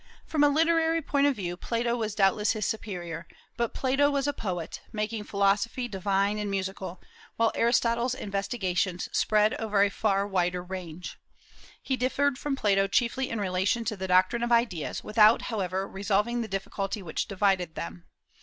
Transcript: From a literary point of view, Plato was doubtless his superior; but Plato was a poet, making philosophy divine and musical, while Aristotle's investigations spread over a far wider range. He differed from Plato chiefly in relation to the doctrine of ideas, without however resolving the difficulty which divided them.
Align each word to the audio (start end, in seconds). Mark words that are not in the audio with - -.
From 0.25 0.43
a 0.43 0.49
literary 0.49 1.03
point 1.03 1.27
of 1.27 1.35
view, 1.35 1.55
Plato 1.55 1.95
was 1.95 2.15
doubtless 2.15 2.53
his 2.53 2.65
superior; 2.65 3.27
but 3.55 3.75
Plato 3.75 4.09
was 4.09 4.25
a 4.25 4.33
poet, 4.33 4.81
making 4.91 5.25
philosophy 5.25 5.87
divine 5.87 6.39
and 6.39 6.49
musical, 6.49 6.99
while 7.35 7.51
Aristotle's 7.53 8.15
investigations 8.15 9.09
spread 9.11 9.53
over 9.61 9.83
a 9.83 9.89
far 9.91 10.25
wider 10.27 10.63
range. 10.63 11.19
He 11.83 11.97
differed 11.97 12.39
from 12.39 12.55
Plato 12.55 12.87
chiefly 12.87 13.29
in 13.29 13.39
relation 13.39 13.85
to 13.85 13.95
the 13.95 14.07
doctrine 14.07 14.41
of 14.41 14.51
ideas, 14.51 15.03
without 15.03 15.43
however 15.43 15.87
resolving 15.87 16.41
the 16.41 16.47
difficulty 16.47 17.03
which 17.03 17.27
divided 17.27 17.75
them. 17.75 18.05